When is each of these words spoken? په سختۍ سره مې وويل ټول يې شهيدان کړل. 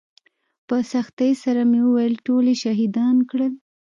په 0.67 0.75
سختۍ 0.91 1.31
سره 1.43 1.61
مې 1.69 1.79
وويل 1.87 2.15
ټول 2.25 2.43
يې 2.51 2.55
شهيدان 2.63 3.15
کړل. 3.29 3.53